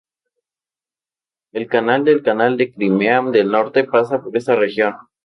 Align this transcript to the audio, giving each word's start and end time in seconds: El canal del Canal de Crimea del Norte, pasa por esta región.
El 1.51 1.67
canal 1.67 2.03
del 2.03 2.23
Canal 2.23 2.57
de 2.57 2.73
Crimea 2.73 3.21
del 3.21 3.51
Norte, 3.51 3.83
pasa 3.83 4.23
por 4.23 4.35
esta 4.35 4.55
región. 4.55 4.95